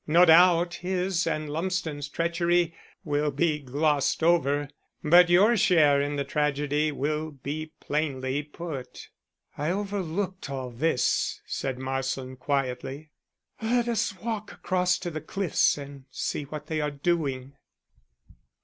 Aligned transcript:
No 0.07 0.25
doubt 0.25 0.73
his 0.81 1.27
and 1.27 1.47
Lumsden's 1.47 2.09
treachery 2.09 2.73
will 3.03 3.29
be 3.29 3.59
glossed 3.59 4.23
over, 4.23 4.67
but 5.03 5.29
your 5.29 5.55
share 5.55 6.01
in 6.01 6.15
the 6.15 6.23
tragedy 6.23 6.91
will 6.91 7.29
be 7.29 7.73
plainly 7.79 8.41
put." 8.41 9.09
"I 9.59 9.69
overlooked 9.69 10.49
all 10.49 10.71
this," 10.71 11.39
said 11.45 11.77
Marsland 11.77 12.39
quietly. 12.39 13.11
"Let 13.61 13.87
us 13.87 14.19
walk 14.19 14.51
across 14.51 14.97
to 14.97 15.11
the 15.11 15.21
cliffs 15.21 15.77
and 15.77 16.05
see 16.09 16.45
what 16.45 16.65
they 16.65 16.81
are 16.81 16.89
doing." 16.89 17.53